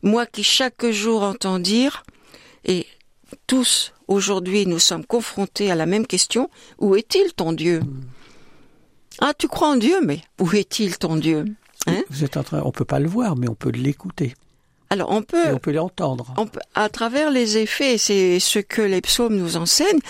Moi 0.01 0.25
qui 0.25 0.43
chaque 0.43 0.85
jour 0.89 1.23
entends 1.23 1.59
dire, 1.59 2.03
et 2.65 2.85
tous 3.47 3.93
aujourd'hui 4.07 4.65
nous 4.65 4.79
sommes 4.79 5.05
confrontés 5.05 5.71
à 5.71 5.75
la 5.75 5.85
même 5.85 6.05
question, 6.05 6.49
où 6.77 6.95
est-il 6.95 7.33
ton 7.33 7.53
Dieu? 7.53 7.81
Ah, 9.19 9.33
tu 9.37 9.47
crois 9.47 9.69
en 9.69 9.75
Dieu, 9.75 9.99
mais 10.03 10.21
où 10.39 10.51
est-il 10.53 10.97
ton 10.97 11.15
Dieu? 11.15 11.45
Hein? 11.87 12.03
Vous 12.09 12.23
êtes 12.23 12.37
en 12.37 12.43
train, 12.43 12.61
on 12.63 12.71
peut 12.71 12.85
pas 12.85 12.99
le 12.99 13.07
voir, 13.07 13.35
mais 13.35 13.49
on 13.49 13.55
peut 13.55 13.69
l'écouter. 13.69 14.33
Alors 14.89 15.09
on 15.09 15.23
peut, 15.23 15.51
on 15.51 15.57
peut 15.57 15.71
l'entendre. 15.71 16.33
à 16.75 16.87
travers 16.87 17.31
les 17.31 17.57
effets, 17.57 17.97
c'est 17.97 18.39
ce 18.39 18.59
que 18.59 18.81
les 18.81 19.01
psaumes 19.01 19.35
nous 19.35 19.57
enseignent. 19.57 20.01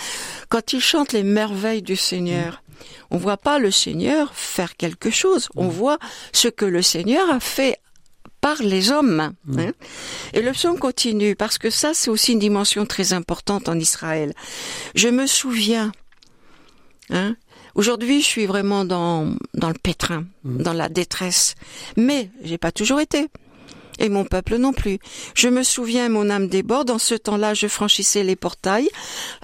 Quand 0.50 0.74
ils 0.74 0.80
chantent 0.80 1.12
les 1.12 1.22
merveilles 1.22 1.80
du 1.80 1.96
Seigneur, 1.96 2.62
on 3.10 3.16
voit 3.16 3.38
pas 3.38 3.58
le 3.58 3.70
Seigneur 3.70 4.34
faire 4.34 4.76
quelque 4.76 5.10
chose. 5.10 5.48
On 5.56 5.64
mm. 5.64 5.70
voit 5.70 5.98
ce 6.32 6.48
que 6.48 6.66
le 6.66 6.82
Seigneur 6.82 7.30
a 7.30 7.40
fait 7.40 7.78
par 8.44 8.62
les 8.62 8.90
hommes. 8.90 9.32
Mm. 9.46 9.58
Hein. 9.58 9.72
Et 10.34 10.42
le 10.42 10.52
psaume 10.52 10.78
continue, 10.78 11.34
parce 11.34 11.56
que 11.56 11.70
ça, 11.70 11.92
c'est 11.94 12.10
aussi 12.10 12.32
une 12.32 12.38
dimension 12.38 12.84
très 12.84 13.14
importante 13.14 13.70
en 13.70 13.78
Israël. 13.78 14.34
Je 14.94 15.08
me 15.08 15.26
souviens, 15.26 15.92
hein, 17.08 17.36
aujourd'hui, 17.74 18.20
je 18.20 18.26
suis 18.26 18.44
vraiment 18.44 18.84
dans, 18.84 19.34
dans 19.54 19.68
le 19.68 19.78
pétrin, 19.82 20.26
mm. 20.42 20.62
dans 20.62 20.74
la 20.74 20.90
détresse. 20.90 21.54
Mais 21.96 22.28
j'ai 22.42 22.58
pas 22.58 22.70
toujours 22.70 23.00
été 23.00 23.28
et 23.98 24.10
mon 24.10 24.24
peuple 24.24 24.56
non 24.56 24.74
plus. 24.74 24.98
Je 25.34 25.48
me 25.48 25.62
souviens, 25.62 26.10
mon 26.10 26.28
âme 26.28 26.48
déborde, 26.48 26.90
en 26.90 26.98
ce 26.98 27.14
temps-là, 27.14 27.54
je 27.54 27.68
franchissais 27.68 28.24
les 28.24 28.36
portails. 28.36 28.90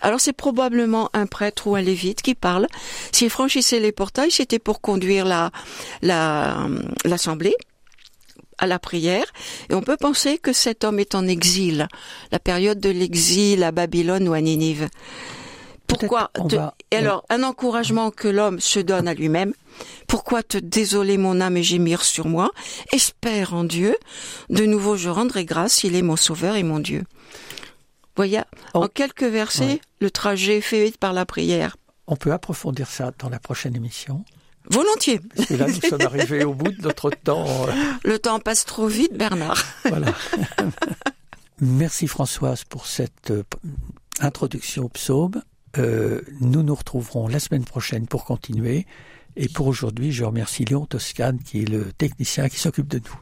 Alors 0.03 0.21
c'est 0.21 0.35
probablement 0.35 1.09
un 1.15 1.25
prêtre 1.25 1.69
ou 1.69 1.75
un 1.75 1.81
lévite 1.81 2.21
qui 2.21 2.35
parle. 2.35 2.67
S'il 3.13 3.31
franchissait 3.31 3.81
les 3.81 3.93
portails, 3.93 4.33
c'était 4.33 4.59
pour 4.59 4.83
conduire 4.83 5.25
la, 5.25 5.53
la, 6.03 6.67
l'assemblée 7.05 7.55
à 8.61 8.67
la 8.67 8.79
prière. 8.79 9.27
Et 9.69 9.75
on 9.75 9.83
peut 9.83 9.97
penser 9.97 10.39
que 10.39 10.53
cet 10.53 10.85
homme 10.85 11.01
est 11.01 11.17
en 11.17 11.27
exil, 11.27 11.89
la 12.31 12.39
période 12.39 12.79
de 12.79 12.91
l'exil 12.91 13.65
à 13.65 13.73
Babylone 13.73 14.29
ou 14.29 14.33
à 14.35 14.41
Ninive. 14.41 14.89
Pourquoi 15.89 16.31
Et 16.93 16.97
alors, 16.97 17.25
un 17.31 17.43
encouragement 17.43 18.13
que 18.13 18.29
l'homme 18.29 18.61
se 18.61 18.79
donne 18.79 19.09
à 19.09 19.15
lui-même. 19.15 19.53
Pourquoi 20.07 20.43
te 20.43 20.59
désoler 20.59 21.19
mon 21.19 21.41
âme 21.41 21.57
et 21.57 21.65
gémir 21.65 22.05
sur 22.05 22.29
moi? 22.29 22.51
Espère 22.93 23.55
en 23.55 23.65
Dieu. 23.65 23.97
De 24.51 24.65
nouveau, 24.67 24.97
je 24.97 25.09
rendrai 25.09 25.45
grâce. 25.45 25.83
Il 25.83 25.97
est 25.97 26.03
mon 26.03 26.17
sauveur 26.17 26.55
et 26.55 26.63
mon 26.63 26.79
Dieu. 26.79 27.03
Voyez, 28.15 28.43
en 28.75 28.87
quelques 28.87 29.25
versets, 29.25 29.81
le 30.01 30.11
trajet 30.11 30.61
fait 30.61 30.97
par 30.99 31.13
la 31.13 31.27
prière. 31.27 31.77
On 32.07 32.17
peut 32.17 32.33
approfondir 32.33 32.89
ça 32.89 33.13
dans 33.19 33.29
la 33.29 33.39
prochaine 33.39 33.75
émission. 33.75 34.25
Volontiers. 34.71 35.21
Et 35.51 35.57
là, 35.57 35.67
nous 35.67 35.89
sommes 35.89 36.01
arrivés 36.03 36.45
au 36.45 36.55
bout 36.55 36.71
de 36.71 36.83
notre 36.83 37.11
temps. 37.11 37.67
Le 38.05 38.19
temps 38.19 38.39
passe 38.39 38.65
trop 38.65 38.87
vite, 38.87 39.17
Bernard. 39.17 39.63
Voilà. 39.85 40.15
Merci 41.61 42.07
Françoise 42.07 42.65
pour 42.65 42.87
cette 42.87 43.33
euh, 43.33 43.43
introduction 44.21 44.85
au 44.85 44.89
psaume. 44.89 45.43
Euh, 45.79 46.23
nous 46.41 46.63
nous 46.63 46.75
retrouverons 46.75 47.29
la 47.29 47.39
semaine 47.39 47.65
prochaine 47.65 48.07
pour 48.07 48.25
continuer. 48.25 48.87
Et 49.37 49.49
pour 49.49 49.67
aujourd'hui, 49.67 50.11
je 50.11 50.25
remercie 50.25 50.65
Léon 50.65 50.87
Toscane 50.87 51.39
qui 51.39 51.63
est 51.63 51.69
le 51.69 51.93
technicien 51.93 52.49
qui 52.49 52.59
s'occupe 52.59 52.89
de 52.89 52.99
nous. 52.99 53.21